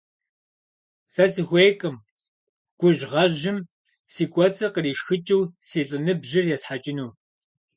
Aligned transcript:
Сэ 1.13 1.25
сыхуейкъым 1.33 1.95
гужьгъэжьым 2.79 3.57
си 4.13 4.25
кӀуэцӀыр 4.31 4.73
къришхыкӀыу 4.75 5.43
си 5.67 5.81
лӀыныбжьыр 5.87 6.45
есхьэкӀыну. 6.55 7.09